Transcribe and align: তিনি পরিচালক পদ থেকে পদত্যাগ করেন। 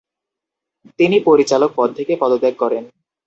তিনি 0.99 1.17
পরিচালক 1.27 1.71
পদ 1.75 1.89
থেকে 1.97 2.13
পদত্যাগ 2.21 2.53
করেন। 2.55 2.83